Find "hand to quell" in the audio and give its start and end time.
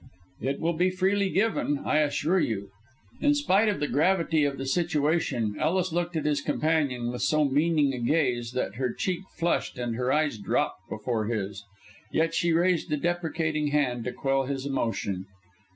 13.67-14.45